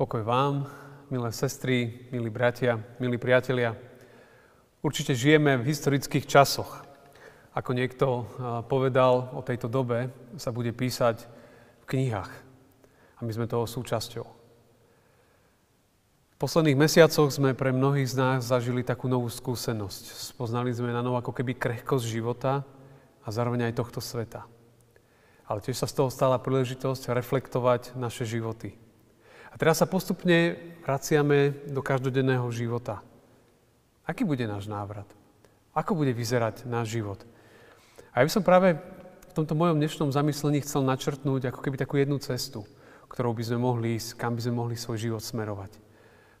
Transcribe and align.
Pokoj 0.00 0.24
vám, 0.24 0.64
milé 1.12 1.28
sestry, 1.28 2.08
milí 2.08 2.32
bratia, 2.32 2.80
milí 2.96 3.20
priatelia. 3.20 3.76
Určite 4.80 5.12
žijeme 5.12 5.60
v 5.60 5.68
historických 5.68 6.24
časoch. 6.24 6.88
Ako 7.52 7.76
niekto 7.76 8.24
povedal 8.64 9.28
o 9.36 9.44
tejto 9.44 9.68
dobe, 9.68 10.08
sa 10.40 10.56
bude 10.56 10.72
písať 10.72 11.20
v 11.20 11.88
knihách. 11.92 12.32
A 12.32 13.20
my 13.20 13.28
sme 13.28 13.44
toho 13.44 13.68
súčasťou. 13.68 14.24
V 16.32 16.36
posledných 16.40 16.80
mesiacoch 16.80 17.28
sme 17.28 17.52
pre 17.52 17.68
mnohých 17.68 18.08
z 18.08 18.16
nás 18.16 18.48
zažili 18.48 18.80
takú 18.80 19.04
novú 19.04 19.28
skúsenosť. 19.28 20.32
Spoznali 20.32 20.72
sme 20.72 20.96
na 20.96 21.04
novo 21.04 21.20
ako 21.20 21.36
keby 21.36 21.60
krehkosť 21.60 22.08
života 22.08 22.64
a 23.20 23.28
zároveň 23.28 23.68
aj 23.68 23.76
tohto 23.76 24.00
sveta. 24.00 24.48
Ale 25.44 25.60
tiež 25.60 25.76
sa 25.76 25.84
z 25.84 26.00
toho 26.00 26.08
stala 26.08 26.40
príležitosť 26.40 27.12
reflektovať 27.12 28.00
naše 28.00 28.24
životy 28.24 28.80
a 29.50 29.54
teraz 29.58 29.82
sa 29.82 29.90
postupne 29.90 30.54
vraciame 30.86 31.66
do 31.68 31.82
každodenného 31.82 32.46
života. 32.54 33.02
Aký 34.06 34.22
bude 34.22 34.46
náš 34.46 34.70
návrat? 34.70 35.06
Ako 35.74 35.94
bude 35.94 36.14
vyzerať 36.14 36.66
náš 36.66 36.94
život? 36.94 37.22
A 38.10 38.22
ja 38.22 38.26
by 38.26 38.32
som 38.32 38.46
práve 38.46 38.74
v 39.30 39.32
tomto 39.34 39.54
mojom 39.54 39.78
dnešnom 39.78 40.10
zamyslení 40.10 40.66
chcel 40.66 40.82
načrtnúť 40.82 41.54
ako 41.54 41.62
keby 41.62 41.78
takú 41.78 41.94
jednu 41.98 42.18
cestu, 42.18 42.66
ktorou 43.06 43.30
by 43.30 43.42
sme 43.46 43.58
mohli 43.62 43.94
ísť, 43.94 44.18
kam 44.18 44.34
by 44.34 44.42
sme 44.42 44.54
mohli 44.58 44.74
svoj 44.74 44.98
život 44.98 45.22
smerovať. 45.22 45.78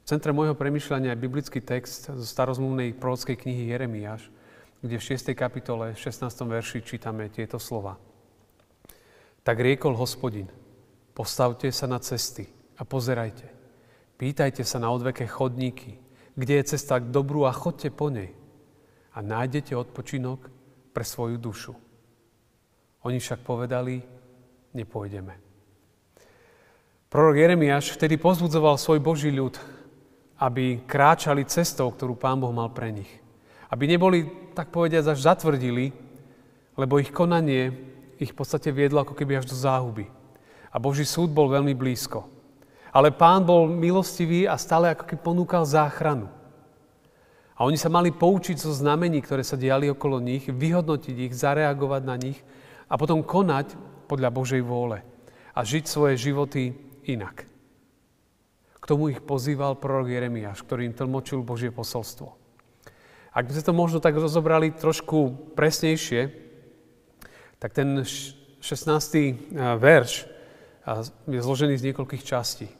V 0.02 0.08
centre 0.10 0.34
môjho 0.34 0.58
premyšľania 0.58 1.14
je 1.14 1.22
biblický 1.22 1.62
text 1.62 2.10
zo 2.10 2.26
starozmluvnej 2.26 2.98
prorockej 2.98 3.38
knihy 3.38 3.70
Jeremiáš, 3.70 4.26
kde 4.82 4.98
v 4.98 5.06
6. 5.06 5.30
kapitole, 5.38 5.94
16. 5.94 6.26
verši 6.26 6.82
čítame 6.82 7.30
tieto 7.30 7.62
slova. 7.62 7.94
Tak 9.46 9.62
riekol 9.62 9.94
hospodin, 9.94 10.50
postavte 11.14 11.70
sa 11.70 11.86
na 11.86 12.02
cesty, 12.02 12.50
a 12.80 12.82
pozerajte. 12.88 13.44
Pýtajte 14.16 14.64
sa 14.64 14.80
na 14.80 14.88
odveké 14.88 15.28
chodníky, 15.28 16.00
kde 16.32 16.60
je 16.60 16.76
cesta 16.76 16.96
k 16.96 17.12
dobru 17.12 17.44
a 17.44 17.52
chodte 17.52 17.92
po 17.92 18.08
nej. 18.08 18.32
A 19.12 19.20
nájdete 19.20 19.76
odpočinok 19.76 20.48
pre 20.96 21.04
svoju 21.04 21.36
dušu. 21.36 21.76
Oni 23.04 23.20
však 23.20 23.44
povedali, 23.44 24.00
nepôjdeme. 24.72 25.36
Prorok 27.10 27.36
Jeremiáš 27.36 27.92
vtedy 27.96 28.16
pozbudzoval 28.16 28.78
svoj 28.78 29.02
Boží 29.02 29.34
ľud, 29.34 29.58
aby 30.40 30.80
kráčali 30.86 31.44
cestou, 31.44 31.90
ktorú 31.90 32.16
Pán 32.16 32.40
Boh 32.40 32.54
mal 32.54 32.70
pre 32.72 32.94
nich. 32.94 33.10
Aby 33.68 33.90
neboli, 33.90 34.24
tak 34.56 34.72
povediať, 34.72 35.04
až 35.10 35.26
zatvrdili, 35.26 35.92
lebo 36.78 37.02
ich 37.02 37.12
konanie 37.12 37.74
ich 38.20 38.30
v 38.32 38.38
podstate 38.38 38.70
viedlo 38.70 39.02
ako 39.02 39.16
keby 39.16 39.42
až 39.42 39.50
do 39.50 39.56
záhuby. 39.58 40.06
A 40.70 40.76
Boží 40.78 41.02
súd 41.02 41.34
bol 41.34 41.50
veľmi 41.50 41.74
blízko. 41.74 42.39
Ale 42.90 43.14
pán 43.14 43.46
bol 43.46 43.70
milostivý 43.70 44.50
a 44.50 44.58
stále 44.58 44.90
ako 44.90 45.06
keby 45.06 45.20
ponúkal 45.22 45.62
záchranu. 45.62 46.26
A 47.54 47.68
oni 47.68 47.76
sa 47.76 47.92
mali 47.92 48.08
poučiť 48.08 48.56
zo 48.56 48.72
znamení, 48.72 49.20
ktoré 49.20 49.44
sa 49.44 49.54
diali 49.54 49.86
okolo 49.92 50.16
nich, 50.16 50.48
vyhodnotiť 50.48 51.16
ich, 51.28 51.34
zareagovať 51.36 52.02
na 52.08 52.16
nich 52.16 52.40
a 52.88 52.96
potom 52.96 53.20
konať 53.20 53.76
podľa 54.08 54.32
Božej 54.32 54.62
vôle 54.64 55.04
a 55.52 55.60
žiť 55.60 55.84
svoje 55.84 56.16
životy 56.16 56.72
inak. 57.04 57.44
K 58.80 58.84
tomu 58.88 59.12
ich 59.12 59.20
pozýval 59.20 59.76
prorok 59.76 60.08
Jeremiáš, 60.08 60.64
ktorý 60.64 60.88
im 60.88 60.96
tlmočil 60.96 61.44
Božie 61.44 61.68
posolstvo. 61.68 62.32
Ak 63.30 63.46
by 63.46 63.52
sme 63.54 63.68
to 63.68 63.74
možno 63.76 63.98
tak 64.02 64.16
rozobrali 64.16 64.74
trošku 64.74 65.52
presnejšie, 65.54 66.32
tak 67.60 67.76
ten 67.76 68.02
16. 68.02 68.58
verš 69.78 70.26
je 71.28 71.38
zložený 71.44 71.76
z 71.76 71.92
niekoľkých 71.92 72.24
častí. 72.24 72.72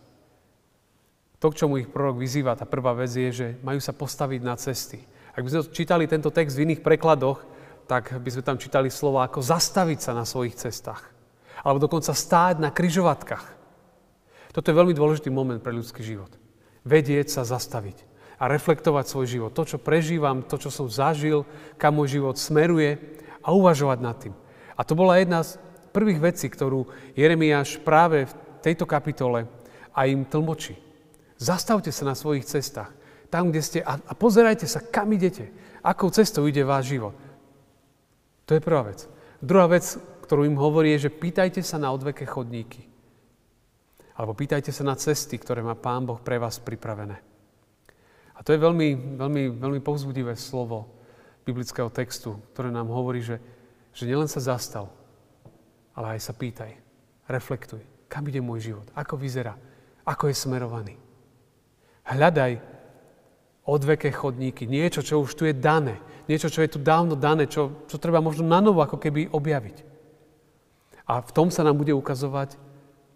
To, 1.40 1.48
k 1.48 1.64
čomu 1.64 1.80
ich 1.80 1.88
prorok 1.88 2.20
vyzýva, 2.20 2.52
tá 2.52 2.68
prvá 2.68 2.92
vec 2.92 3.08
je, 3.08 3.32
že 3.32 3.46
majú 3.64 3.80
sa 3.80 3.96
postaviť 3.96 4.40
na 4.44 4.60
cesty. 4.60 5.00
Ak 5.32 5.40
by 5.40 5.48
sme 5.48 5.72
čítali 5.72 6.04
tento 6.04 6.28
text 6.28 6.52
v 6.52 6.68
iných 6.68 6.84
prekladoch, 6.84 7.40
tak 7.88 8.12
by 8.12 8.28
sme 8.28 8.44
tam 8.44 8.60
čítali 8.60 8.92
slova 8.92 9.24
ako 9.24 9.40
zastaviť 9.40 9.98
sa 10.04 10.12
na 10.12 10.28
svojich 10.28 10.52
cestách. 10.54 11.00
Alebo 11.64 11.80
dokonca 11.80 12.12
stáť 12.12 12.60
na 12.60 12.68
kryžovatkách. 12.68 13.46
Toto 14.52 14.68
je 14.68 14.78
veľmi 14.78 14.92
dôležitý 14.92 15.32
moment 15.32 15.58
pre 15.64 15.72
ľudský 15.72 16.04
život. 16.04 16.28
Vedieť 16.84 17.32
sa 17.32 17.42
zastaviť 17.48 18.04
a 18.36 18.44
reflektovať 18.48 19.04
svoj 19.08 19.26
život. 19.28 19.52
To, 19.56 19.64
čo 19.64 19.80
prežívam, 19.80 20.44
to, 20.44 20.60
čo 20.60 20.68
som 20.68 20.92
zažil, 20.92 21.48
kam 21.80 21.96
môj 21.96 22.20
život 22.20 22.36
smeruje 22.36 23.00
a 23.40 23.52
uvažovať 23.52 23.98
nad 24.00 24.16
tým. 24.20 24.36
A 24.76 24.84
to 24.84 24.92
bola 24.92 25.16
jedna 25.16 25.40
z 25.40 25.56
prvých 25.92 26.20
vecí, 26.20 26.52
ktorú 26.52 26.84
Jeremiáš 27.16 27.80
práve 27.80 28.28
v 28.28 28.32
tejto 28.60 28.84
kapitole 28.84 29.48
aj 29.96 30.06
im 30.08 30.24
tlmočí. 30.28 30.89
Zastavte 31.40 31.88
sa 31.88 32.04
na 32.04 32.12
svojich 32.12 32.44
cestách. 32.44 32.92
Tam, 33.32 33.48
kde 33.48 33.64
ste 33.64 33.78
a, 33.80 33.96
a 33.96 34.12
pozerajte 34.12 34.68
sa, 34.68 34.84
kam 34.84 35.08
idete. 35.16 35.48
Akou 35.80 36.12
cestou 36.12 36.44
ide 36.44 36.60
váš 36.60 36.92
život. 36.92 37.16
To 38.44 38.52
je 38.52 38.60
prvá 38.60 38.84
vec. 38.84 39.08
Druhá 39.40 39.64
vec, 39.64 39.96
ktorú 40.28 40.44
im 40.44 40.60
hovorí, 40.60 40.92
je, 40.98 41.08
že 41.08 41.16
pýtajte 41.16 41.64
sa 41.64 41.80
na 41.80 41.88
odveké 41.96 42.28
chodníky. 42.28 42.84
Alebo 44.12 44.36
pýtajte 44.36 44.68
sa 44.68 44.84
na 44.84 44.92
cesty, 45.00 45.40
ktoré 45.40 45.64
má 45.64 45.72
Pán 45.72 46.04
Boh 46.04 46.20
pre 46.20 46.36
vás 46.36 46.60
pripravené. 46.60 47.16
A 48.36 48.44
to 48.44 48.52
je 48.52 48.60
veľmi, 48.60 49.16
veľmi, 49.16 49.42
veľmi 49.56 49.80
povzbudivé 49.80 50.36
slovo 50.36 50.92
biblického 51.48 51.88
textu, 51.88 52.36
ktoré 52.52 52.68
nám 52.68 52.92
hovorí, 52.92 53.24
že, 53.24 53.40
že 53.96 54.04
nielen 54.04 54.28
sa 54.28 54.44
zastav, 54.44 54.92
ale 55.96 56.16
aj 56.16 56.20
sa 56.20 56.36
pýtaj, 56.36 56.72
reflektuj, 57.32 57.80
kam 58.12 58.28
ide 58.28 58.44
môj 58.44 58.72
život, 58.72 58.86
ako 58.92 59.16
vyzerá, 59.16 59.56
ako 60.04 60.28
je 60.28 60.36
smerovaný. 60.36 60.96
Hľadaj 62.10 62.58
odveké 63.62 64.10
chodníky, 64.10 64.66
niečo, 64.66 64.98
čo 64.98 65.22
už 65.22 65.30
tu 65.38 65.46
je 65.46 65.54
dané, 65.54 66.02
niečo, 66.26 66.50
čo 66.50 66.66
je 66.66 66.74
tu 66.74 66.82
dávno 66.82 67.14
dané, 67.14 67.46
čo, 67.46 67.86
čo 67.86 68.02
treba 68.02 68.18
možno 68.18 68.42
na 68.42 68.58
novo 68.58 68.82
ako 68.82 68.98
keby 68.98 69.30
objaviť. 69.30 69.86
A 71.06 71.22
v 71.22 71.30
tom 71.30 71.54
sa 71.54 71.62
nám 71.62 71.78
bude 71.78 71.94
ukazovať 71.94 72.58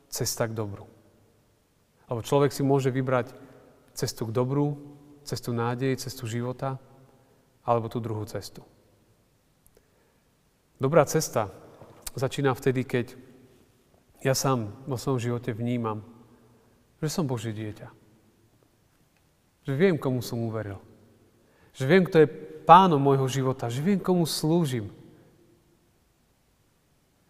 cesta 0.06 0.46
k 0.46 0.54
dobru. 0.54 0.86
Lebo 2.06 2.22
človek 2.22 2.54
si 2.54 2.62
môže 2.62 2.94
vybrať 2.94 3.34
cestu 3.98 4.30
k 4.30 4.34
dobru, 4.34 4.78
cestu 5.26 5.50
nádeje, 5.50 5.98
cestu 5.98 6.30
života, 6.30 6.78
alebo 7.66 7.90
tú 7.90 7.98
druhú 7.98 8.22
cestu. 8.30 8.62
Dobrá 10.78 11.02
cesta 11.02 11.50
začína 12.14 12.54
vtedy, 12.54 12.86
keď 12.86 13.18
ja 14.22 14.38
sám 14.38 14.70
vo 14.86 14.94
svojom 14.94 15.18
živote 15.18 15.50
vnímam, 15.50 16.06
že 17.02 17.10
som 17.10 17.26
Božie 17.26 17.50
dieťa 17.50 18.03
že 19.64 19.72
viem, 19.72 19.96
komu 19.96 20.20
som 20.20 20.44
uveril. 20.44 20.78
Že 21.72 21.84
viem, 21.88 22.04
kto 22.04 22.16
je 22.22 22.32
pánom 22.68 23.00
môjho 23.00 23.24
života. 23.26 23.72
Že 23.72 23.80
viem, 23.80 24.00
komu 24.00 24.28
slúžim. 24.28 24.92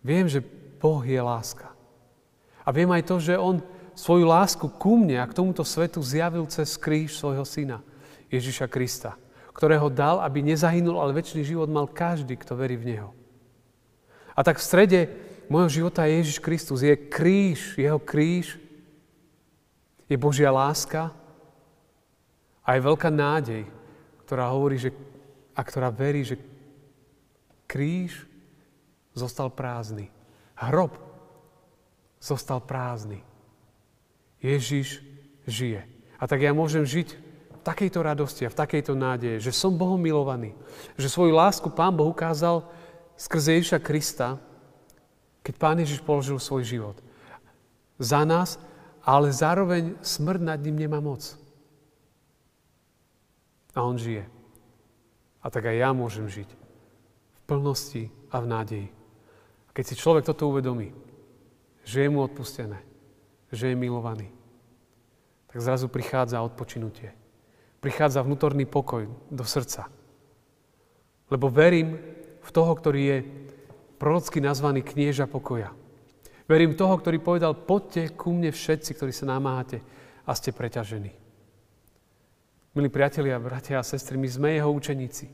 Viem, 0.04 0.28
že 0.28 0.42
Boh 0.82 1.00
je 1.00 1.16
láska. 1.16 1.72
A 2.66 2.68
viem 2.74 2.90
aj 2.92 3.02
to, 3.08 3.16
že 3.22 3.40
On 3.40 3.62
svoju 3.94 4.26
lásku 4.26 4.66
ku 4.66 4.98
mne 4.98 5.22
a 5.22 5.28
k 5.30 5.36
tomuto 5.36 5.62
svetu 5.62 6.02
zjavil 6.02 6.44
cez 6.50 6.74
kríž 6.74 7.14
svojho 7.14 7.46
syna, 7.46 7.78
Ježiša 8.28 8.66
Krista, 8.66 9.14
ktorého 9.54 9.86
dal, 9.86 10.18
aby 10.18 10.42
nezahynul, 10.42 10.98
ale 10.98 11.14
väčší 11.14 11.46
život 11.46 11.70
mal 11.70 11.86
každý, 11.86 12.34
kto 12.34 12.58
verí 12.58 12.74
v 12.74 12.90
Neho. 12.90 13.10
A 14.34 14.42
tak 14.42 14.58
v 14.58 14.66
strede 14.66 15.00
môjho 15.46 15.70
života 15.70 16.02
je 16.04 16.18
Ježiš 16.20 16.38
Kristus. 16.42 16.82
Je 16.82 16.98
kríž, 16.98 17.78
jeho 17.78 18.02
kríž, 18.02 18.58
je 20.10 20.16
Božia 20.18 20.50
láska, 20.50 21.14
a 22.64 22.68
je 22.74 22.80
veľká 22.80 23.12
nádej, 23.12 23.68
ktorá 24.24 24.48
hovorí, 24.48 24.80
že, 24.80 24.90
a 25.52 25.60
ktorá 25.60 25.92
verí, 25.92 26.24
že 26.24 26.40
kríž 27.68 28.24
zostal 29.12 29.52
prázdny. 29.52 30.08
Hrob 30.56 30.96
zostal 32.24 32.64
prázdny. 32.64 33.20
Ježiš 34.40 35.04
žije. 35.44 35.84
A 36.16 36.24
tak 36.24 36.40
ja 36.40 36.56
môžem 36.56 36.88
žiť 36.88 37.08
v 37.52 37.60
takejto 37.60 38.00
radosti 38.00 38.48
a 38.48 38.52
v 38.52 38.60
takejto 38.60 38.96
nádeje, 38.96 39.44
že 39.44 39.52
som 39.52 39.76
Bohom 39.76 40.00
milovaný. 40.00 40.56
Že 40.96 41.08
svoju 41.12 41.32
lásku 41.36 41.68
Pán 41.68 41.92
Boh 41.92 42.08
ukázal 42.08 42.64
skrze 43.16 43.60
Ježiša 43.60 43.78
Krista, 43.84 44.40
keď 45.44 45.54
Pán 45.60 45.76
Ježiš 45.80 46.00
položil 46.00 46.40
svoj 46.40 46.64
život. 46.64 46.96
Za 48.00 48.24
nás, 48.24 48.56
ale 49.04 49.28
zároveň 49.28 50.00
smrť 50.00 50.40
nad 50.40 50.58
ním 50.64 50.80
nemá 50.80 50.98
moc. 51.04 51.43
A 53.74 53.82
on 53.82 53.98
žije. 53.98 54.24
A 55.44 55.46
tak 55.50 55.68
aj 55.68 55.76
ja 55.76 55.90
môžem 55.92 56.30
žiť 56.30 56.48
v 56.48 57.40
plnosti 57.44 58.08
a 58.32 58.40
v 58.40 58.46
nádeji. 58.48 58.88
A 59.68 59.70
keď 59.74 59.84
si 59.92 60.00
človek 60.00 60.24
toto 60.24 60.48
uvedomí, 60.48 60.94
že 61.84 62.06
je 62.06 62.08
mu 62.08 62.24
odpustené, 62.24 62.80
že 63.52 63.70
je 63.70 63.76
milovaný, 63.76 64.32
tak 65.52 65.60
zrazu 65.60 65.92
prichádza 65.92 66.40
odpočinutie. 66.40 67.12
Prichádza 67.84 68.24
vnútorný 68.24 68.64
pokoj 68.64 69.04
do 69.28 69.44
srdca. 69.44 69.92
Lebo 71.28 71.52
verím 71.52 72.00
v 72.40 72.50
toho, 72.50 72.72
ktorý 72.72 73.00
je 73.04 73.18
prorocky 74.00 74.40
nazvaný 74.40 74.80
knieža 74.80 75.28
pokoja. 75.28 75.72
Verím 76.44 76.76
toho, 76.76 76.96
ktorý 76.96 77.20
povedal, 77.20 77.56
poďte 77.56 78.12
ku 78.12 78.32
mne 78.32 78.52
všetci, 78.52 78.96
ktorí 78.96 79.12
sa 79.12 79.28
namáhate 79.28 79.80
a 80.24 80.32
ste 80.36 80.52
preťažení. 80.52 81.23
Milí 82.74 82.90
priatelia, 82.90 83.38
bratia 83.38 83.78
a 83.78 83.86
sestry, 83.86 84.18
my 84.18 84.26
sme 84.26 84.58
jeho 84.58 84.66
učeníci, 84.66 85.30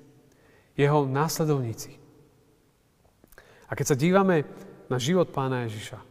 jeho 0.77 1.09
následovníci. 1.09 1.97
A 3.65 3.73
keď 3.73 3.87
sa 3.89 3.97
dívame 3.97 4.45
na 4.93 5.01
život 5.01 5.33
pána 5.33 5.65
Ježiša, 5.65 6.05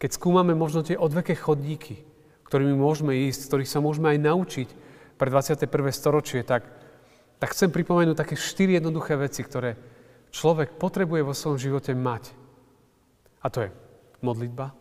keď 0.00 0.10
skúmame 0.16 0.56
možno 0.56 0.80
tie 0.80 0.96
odveké 0.96 1.36
chodníky, 1.36 2.00
ktorými 2.48 2.72
môžeme 2.72 3.12
ísť, 3.28 3.52
ktorých 3.52 3.68
sa 3.68 3.84
môžeme 3.84 4.16
aj 4.16 4.24
naučiť 4.24 4.68
pre 5.20 5.28
21. 5.28 5.68
storočie, 5.92 6.40
tak, 6.48 6.64
tak 7.36 7.52
chcem 7.52 7.68
pripomenúť 7.68 8.16
také 8.16 8.40
štyri 8.40 8.80
jednoduché 8.80 9.20
veci, 9.20 9.44
ktoré 9.44 9.76
človek 10.32 10.80
potrebuje 10.80 11.20
vo 11.20 11.36
svojom 11.36 11.60
živote 11.60 11.92
mať. 11.92 12.32
A 13.44 13.52
to 13.52 13.68
je 13.68 13.70
modlitba, 14.24 14.72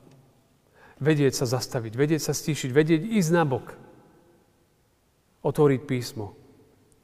vedieť 1.04 1.44
sa 1.44 1.60
zastaviť, 1.60 1.92
vedieť 1.92 2.24
sa 2.24 2.32
stíšiť, 2.32 2.72
vedieť 2.72 3.04
ísť 3.04 3.32
na 3.36 3.44
bok, 3.44 3.89
otvoriť 5.44 5.82
písmo, 5.88 6.36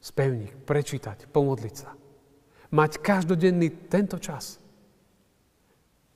spevník, 0.03 0.53
prečítať, 0.67 1.31
pomodliť 1.31 1.75
sa. 1.75 1.95
Mať 2.75 2.99
každodenný 2.99 3.87
tento 3.87 4.19
čas. 4.19 4.59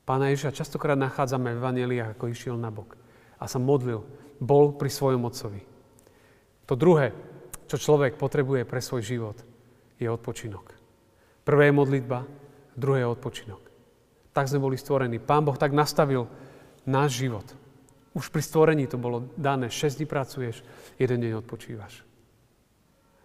Pána 0.03 0.33
Ježiša 0.33 0.65
častokrát 0.65 0.97
nachádzame 0.97 1.53
v 1.53 1.59
Evangeliách, 1.61 2.17
ako 2.17 2.33
išiel 2.33 2.57
na 2.57 2.73
bok 2.73 2.97
a 3.39 3.45
sa 3.47 3.61
modlil, 3.61 4.03
bol 4.41 4.75
pri 4.75 4.89
svojom 4.91 5.23
otcovi. 5.23 5.61
To 6.67 6.73
druhé, 6.75 7.13
čo 7.69 7.77
človek 7.77 8.17
potrebuje 8.17 8.65
pre 8.65 8.81
svoj 8.81 9.01
život, 9.05 9.37
je 10.01 10.09
odpočinok. 10.09 10.73
Prvé 11.45 11.69
je 11.69 11.77
modlitba, 11.77 12.25
druhé 12.73 13.05
je 13.05 13.13
odpočinok. 13.13 13.61
Tak 14.33 14.49
sme 14.49 14.61
boli 14.61 14.77
stvorení. 14.77 15.17
Pán 15.21 15.45
Boh 15.45 15.57
tak 15.57 15.73
nastavil 15.73 16.29
náš 16.85 17.21
život. 17.21 17.45
Už 18.17 18.33
pri 18.33 18.41
stvorení 18.41 18.85
to 18.89 18.97
bolo 18.97 19.29
dané. 19.37 19.69
6 19.69 20.01
dní 20.01 20.07
pracuješ, 20.09 20.65
jeden 20.97 21.21
deň 21.21 21.45
odpočívaš. 21.45 22.08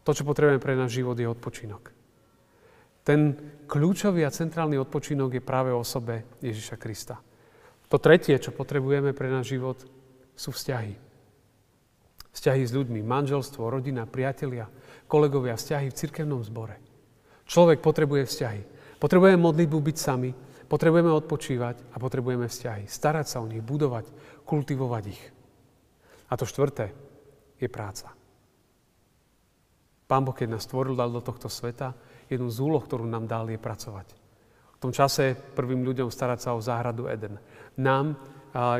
To, 0.05 0.13
čo 0.13 0.29
potrebujeme 0.29 0.61
pre 0.61 0.77
náš 0.77 1.01
život, 1.01 1.17
je 1.17 1.25
odpočinok. 1.25 1.91
Ten 3.05 3.37
kľúčový 3.69 4.25
a 4.25 4.33
centrálny 4.33 4.81
odpočinok 4.81 5.37
je 5.37 5.43
práve 5.45 5.73
o 5.73 5.81
osobe 5.81 6.25
Ježiša 6.41 6.77
Krista. 6.81 7.21
To 7.93 8.01
tretie, 8.01 8.37
čo 8.41 8.53
potrebujeme 8.53 9.13
pre 9.13 9.29
náš 9.29 9.57
život, 9.57 9.77
sú 10.33 10.53
vzťahy. 10.53 10.97
Vzťahy 12.35 12.63
s 12.67 12.73
ľuďmi, 12.75 13.01
manželstvo, 13.05 13.71
rodina, 13.71 14.09
priatelia, 14.09 14.67
kolegovia, 15.07 15.55
vzťahy 15.55 15.93
v 15.93 15.99
cirkevnom 16.01 16.43
zbore. 16.43 16.81
Človek 17.45 17.85
potrebuje 17.85 18.25
vzťahy. 18.27 18.63
Potrebujeme 18.99 19.37
modlitbu 19.37 19.79
byť 19.79 19.97
sami, 20.01 20.33
potrebujeme 20.67 21.13
odpočívať 21.13 21.93
a 21.93 21.97
potrebujeme 22.01 22.49
vzťahy. 22.49 22.89
Starať 22.89 23.27
sa 23.29 23.45
o 23.45 23.47
nich, 23.47 23.61
budovať, 23.61 24.09
kultivovať 24.49 25.05
ich. 25.13 25.23
A 26.33 26.41
to 26.41 26.49
štvrté 26.49 26.91
je 27.61 27.69
práca. 27.69 28.24
Pán 30.05 30.23
Boh, 30.25 30.37
keď 30.37 30.57
nás 30.57 30.69
stvoril, 30.69 30.97
dal 30.97 31.09
do 31.09 31.25
tohto 31.25 31.49
sveta, 31.49 31.97
jednu 32.29 32.53
z 32.53 32.59
úloh, 32.61 32.85
ktorú 32.85 33.09
nám 33.09 33.25
dal, 33.25 33.49
je 33.49 33.57
pracovať. 33.57 34.13
V 34.77 34.79
tom 34.85 34.93
čase 34.93 35.33
prvým 35.33 35.81
ľuďom 35.81 36.13
starať 36.13 36.39
sa 36.45 36.51
o 36.53 36.61
záhradu 36.61 37.09
Eden. 37.09 37.41
Nám 37.81 38.21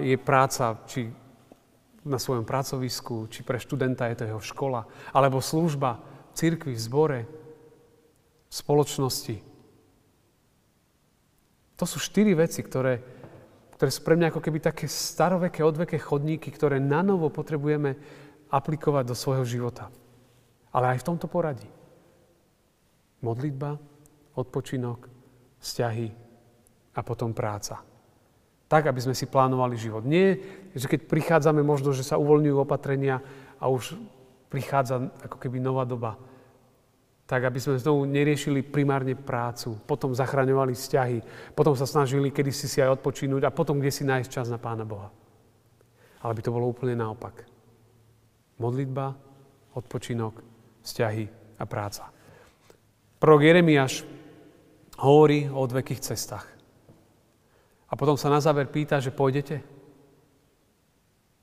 je 0.05 0.21
práca, 0.21 0.85
či 0.85 1.09
na 2.05 2.21
svojom 2.21 2.45
pracovisku, 2.45 3.33
či 3.33 3.41
pre 3.41 3.57
študenta 3.57 4.05
je 4.13 4.21
to 4.21 4.29
jeho 4.29 4.43
škola, 4.45 4.85
alebo 5.17 5.41
služba 5.41 5.97
v 5.97 6.33
cirkvi, 6.37 6.77
v 6.77 6.85
zbore, 6.85 7.21
v 7.25 8.53
spoločnosti. 8.53 9.37
To 11.81 11.85
sú 11.89 11.97
štyri 11.97 12.37
veci, 12.37 12.61
ktoré, 12.61 13.01
ktoré 13.75 13.91
sú 13.91 14.05
pre 14.05 14.21
mňa 14.21 14.29
ako 14.29 14.45
keby 14.45 14.61
také 14.61 14.85
staroveké, 14.87 15.65
odveké 15.65 15.97
chodníky, 15.97 16.53
ktoré 16.53 16.77
na 16.77 17.01
novo 17.01 17.33
potrebujeme 17.33 17.97
aplikovať 18.53 19.05
do 19.09 19.17
svojho 19.17 19.49
života. 19.49 19.89
Ale 20.75 20.95
aj 20.95 21.01
v 21.01 21.07
tomto 21.07 21.31
poradí. 21.31 21.71
Modlitba, 23.23 23.79
odpočinok, 24.35 25.07
vzťahy 25.63 26.09
a 26.93 27.01
potom 27.01 27.33
práca. 27.33 27.81
Tak, 28.69 28.91
aby 28.91 29.01
sme 29.01 29.15
si 29.15 29.31
plánovali 29.31 29.79
život. 29.79 30.03
Nie, 30.03 30.37
že 30.75 30.91
keď 30.91 31.07
prichádzame 31.07 31.63
možno, 31.63 31.95
že 31.95 32.03
sa 32.03 32.19
uvoľňujú 32.19 32.57
opatrenia 32.59 33.23
a 33.63 33.71
už 33.71 33.95
prichádza 34.51 35.09
ako 35.23 35.37
keby 35.39 35.63
nová 35.63 35.87
doba, 35.87 36.19
tak 37.25 37.49
aby 37.49 37.57
sme 37.57 37.81
znovu 37.81 38.05
neriešili 38.05 38.61
primárne 38.61 39.17
prácu, 39.17 39.81
potom 39.89 40.13
zachraňovali 40.13 40.77
vzťahy, 40.77 41.19
potom 41.57 41.73
sa 41.73 41.89
snažili 41.89 42.29
kedy 42.29 42.53
si 42.53 42.69
si 42.69 42.85
aj 42.85 43.01
odpočinúť 43.01 43.49
a 43.49 43.55
potom 43.55 43.81
kde 43.81 43.89
si 43.89 44.05
nájsť 44.05 44.29
čas 44.29 44.47
na 44.53 44.61
Pána 44.61 44.85
Boha. 44.85 45.09
Ale 46.21 46.37
by 46.37 46.43
to 46.45 46.53
bolo 46.53 46.69
úplne 46.69 47.01
naopak. 47.01 47.49
Modlitba, 48.61 49.17
odpočinok, 49.73 50.54
vzťahy 50.85 51.25
a 51.59 51.65
práca. 51.65 52.13
Prorok 53.19 53.43
Jeremiáš 53.43 54.05
hovorí 55.01 55.49
o 55.49 55.65
odvekých 55.65 56.05
cestách. 56.05 56.47
A 57.89 57.97
potom 57.97 58.21
sa 58.21 58.29
na 58.29 58.39
záver 58.39 58.69
pýta, 58.69 59.01
že 59.01 59.15
pôjdete? 59.15 59.65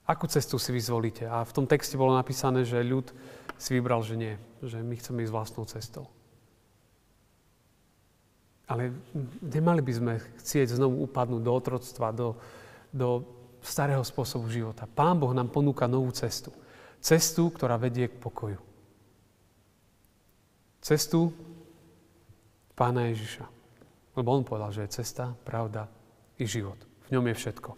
Akú 0.06 0.28
cestu 0.28 0.60
si 0.60 0.70
vyzvolíte? 0.76 1.26
A 1.26 1.42
v 1.48 1.56
tom 1.56 1.66
texte 1.66 1.96
bolo 1.96 2.14
napísané, 2.14 2.68
že 2.68 2.84
ľud 2.84 3.10
si 3.56 3.72
vybral, 3.78 4.04
že 4.04 4.16
nie, 4.20 4.34
že 4.62 4.82
my 4.84 4.96
chceme 4.98 5.24
ísť 5.24 5.34
vlastnou 5.34 5.66
cestou. 5.70 6.06
Ale 8.68 8.96
nemali 9.44 9.84
by 9.84 9.94
sme 9.94 10.14
chcieť 10.44 10.80
znovu 10.80 11.04
upadnúť 11.04 11.42
do 11.44 11.52
otroctva, 11.52 12.16
do, 12.16 12.40
do 12.92 13.24
starého 13.60 14.04
spôsobu 14.04 14.48
života. 14.48 14.88
Pán 14.88 15.20
Boh 15.20 15.32
nám 15.36 15.52
ponúka 15.52 15.86
novú 15.92 16.10
cestu. 16.16 16.56
Cestu, 17.04 17.52
ktorá 17.52 17.76
vedie 17.76 18.08
k 18.08 18.16
pokoju. 18.16 18.71
Cestu, 20.82 21.30
Pána 22.74 23.14
Ježiša. 23.14 23.46
Lebo 24.18 24.34
on 24.34 24.42
povedal, 24.42 24.74
že 24.74 24.90
je 24.90 24.98
cesta, 24.98 25.38
pravda 25.46 25.86
i 26.42 26.50
život. 26.50 26.82
V 27.08 27.14
ňom 27.14 27.30
je 27.30 27.36
všetko. 27.38 27.70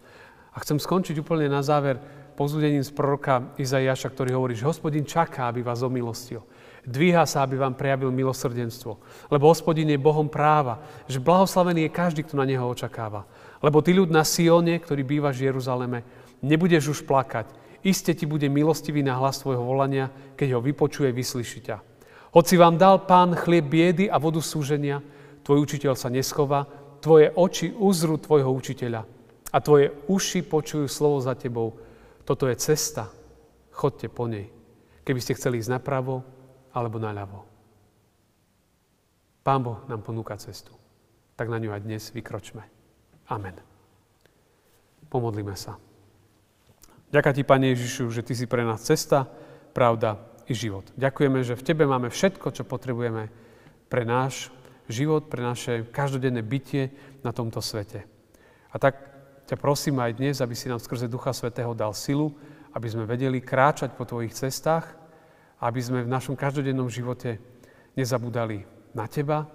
A 0.54 0.56
chcem 0.64 0.80
skončiť 0.80 1.20
úplne 1.20 1.44
na 1.52 1.60
záver 1.60 2.00
pozúdením 2.34 2.82
z 2.82 2.90
proroka 2.90 3.52
Izaiáša, 3.60 4.10
ktorý 4.10 4.32
hovorí, 4.34 4.54
že 4.56 4.64
hospodin 4.64 5.04
čaká, 5.04 5.52
aby 5.52 5.60
vás 5.60 5.84
omilostil. 5.84 6.42
Dvíha 6.88 7.28
sa, 7.28 7.44
aby 7.44 7.60
vám 7.60 7.76
prejavil 7.76 8.08
milosrdenstvo. 8.10 8.96
Lebo 9.28 9.52
hospodin 9.52 9.92
je 9.92 10.00
Bohom 10.00 10.26
práva, 10.26 10.80
že 11.04 11.22
blahoslavený 11.22 11.88
je 11.88 11.96
každý, 11.96 12.20
kto 12.24 12.40
na 12.40 12.48
neho 12.48 12.64
očakáva. 12.64 13.28
Lebo 13.60 13.84
ty 13.84 13.92
ľud 13.92 14.08
na 14.08 14.24
Sione, 14.24 14.80
ktorý 14.80 15.04
bývaš 15.04 15.40
v 15.40 15.52
Jeruzaleme, 15.52 16.00
nebudeš 16.40 16.96
už 16.96 17.00
plakať. 17.04 17.52
Iste 17.84 18.16
ti 18.16 18.24
bude 18.24 18.48
milostivý 18.48 19.04
na 19.04 19.20
hlas 19.20 19.44
svojho 19.44 19.60
volania, 19.60 20.08
keď 20.40 20.56
ho 20.56 20.60
vypočuje, 20.64 21.12
vyslyši 21.12 21.60
ťa. 21.60 21.76
Hoci 22.34 22.58
vám 22.58 22.74
dal 22.74 23.06
pán 23.06 23.38
chlieb 23.38 23.70
biedy 23.70 24.10
a 24.10 24.18
vodu 24.18 24.42
súženia, 24.42 24.98
tvoj 25.46 25.70
učiteľ 25.70 25.94
sa 25.94 26.10
neschová, 26.10 26.66
tvoje 26.98 27.30
oči 27.30 27.70
uzrú 27.70 28.18
tvojho 28.18 28.50
učiteľa 28.50 29.06
a 29.54 29.56
tvoje 29.62 29.94
uši 30.10 30.42
počujú 30.42 30.90
slovo 30.90 31.22
za 31.22 31.38
tebou. 31.38 31.78
Toto 32.26 32.50
je 32.50 32.58
cesta, 32.58 33.06
chodte 33.70 34.10
po 34.10 34.26
nej, 34.26 34.50
keby 35.06 35.22
ste 35.22 35.38
chceli 35.38 35.62
ísť 35.62 35.78
napravo 35.78 36.26
alebo 36.74 36.98
naľavo. 36.98 37.46
Pán 39.46 39.62
Boh 39.62 39.86
nám 39.86 40.02
ponúka 40.02 40.34
cestu, 40.34 40.74
tak 41.38 41.46
na 41.46 41.62
ňu 41.62 41.70
aj 41.70 41.86
dnes 41.86 42.02
vykročme. 42.10 42.66
Amen. 43.30 43.54
Pomodlíme 45.06 45.54
sa. 45.54 45.78
Ďakujem 47.14 47.36
ti, 47.38 47.42
Pane 47.46 47.66
Ježišu, 47.78 48.10
že 48.10 48.26
Ty 48.26 48.34
si 48.34 48.50
pre 48.50 48.66
nás 48.66 48.82
cesta, 48.82 49.30
pravda 49.70 50.33
i 50.48 50.52
život. 50.52 50.84
Ďakujeme, 50.96 51.40
že 51.40 51.56
v 51.56 51.66
Tebe 51.66 51.84
máme 51.88 52.12
všetko, 52.12 52.52
čo 52.52 52.68
potrebujeme 52.68 53.32
pre 53.88 54.04
náš 54.04 54.52
život, 54.88 55.32
pre 55.32 55.40
naše 55.40 55.88
každodenné 55.88 56.44
bytie 56.44 56.92
na 57.24 57.32
tomto 57.32 57.64
svete. 57.64 58.04
A 58.68 58.76
tak 58.76 59.00
ťa 59.48 59.56
prosím 59.56 60.00
aj 60.00 60.18
dnes, 60.20 60.36
aby 60.40 60.52
si 60.52 60.68
nám 60.68 60.82
skrze 60.82 61.08
Ducha 61.08 61.32
Svetého 61.32 61.72
dal 61.72 61.96
silu, 61.96 62.36
aby 62.74 62.88
sme 62.90 63.08
vedeli 63.08 63.40
kráčať 63.40 63.94
po 63.94 64.04
Tvojich 64.04 64.34
cestách, 64.34 64.84
aby 65.62 65.80
sme 65.80 66.04
v 66.04 66.12
našom 66.12 66.34
každodennom 66.36 66.90
živote 66.90 67.38
nezabudali 67.94 68.66
na 68.92 69.06
Teba, 69.06 69.46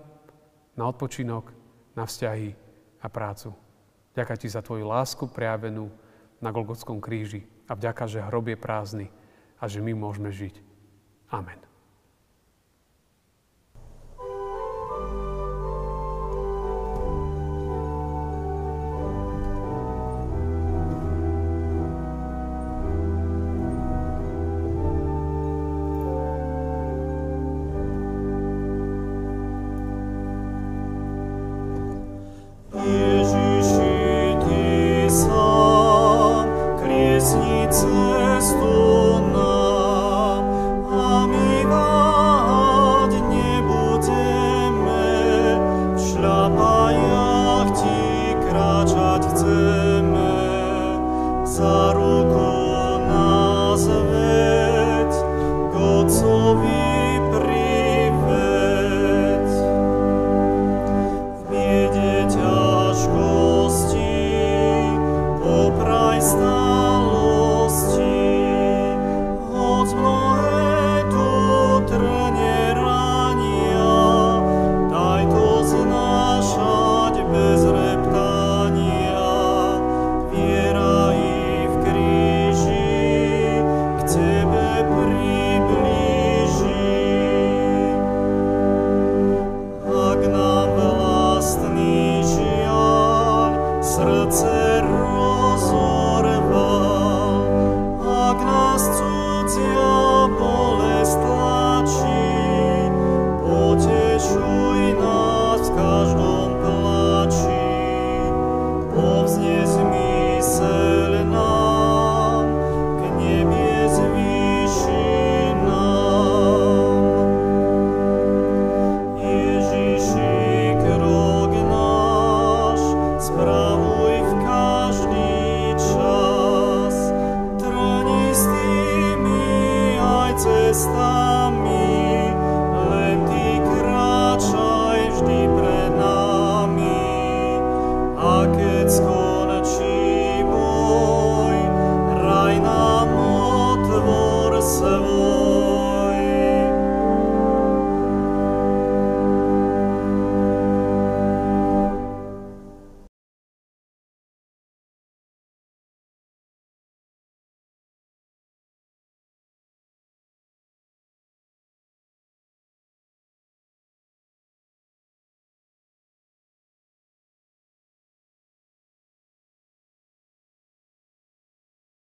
na 0.73 0.87
odpočinok, 0.87 1.51
na 1.93 2.07
vzťahy 2.07 2.55
a 3.03 3.07
prácu. 3.11 3.51
Ďakujem 4.15 4.39
Ti 4.39 4.47
za 4.49 4.61
Tvoju 4.63 4.85
lásku 4.87 5.27
prejavenú 5.29 5.91
na 6.39 6.49
Golgotskom 6.49 7.03
kríži 7.03 7.43
a 7.67 7.75
vďaka, 7.75 8.07
že 8.07 8.23
hrob 8.23 8.47
je 8.47 8.57
prázdny 8.57 9.07
a 9.59 9.67
že 9.67 9.83
my 9.83 9.91
môžeme 9.91 10.31
žiť. 10.31 10.68
Amen. 11.31 11.68